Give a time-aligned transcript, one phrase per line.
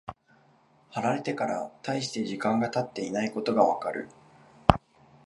[0.89, 4.09] 貼られてから大して時間が経っていないことがわかる。